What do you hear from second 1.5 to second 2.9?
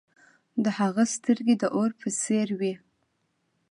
د اور په څیر وې.